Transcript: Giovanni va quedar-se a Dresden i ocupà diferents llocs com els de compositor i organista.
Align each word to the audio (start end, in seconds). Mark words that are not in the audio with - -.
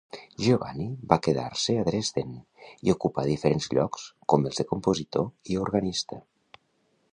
Giovanni 0.43 0.85
va 1.11 1.17
quedar-se 1.27 1.75
a 1.81 1.83
Dresden 1.89 2.31
i 2.89 2.93
ocupà 2.95 3.27
diferents 3.29 3.69
llocs 3.75 4.09
com 4.35 4.51
els 4.51 4.61
de 4.63 4.65
compositor 4.75 5.31
i 5.57 5.63
organista. 5.69 6.23